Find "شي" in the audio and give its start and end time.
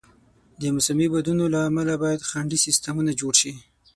3.41-3.51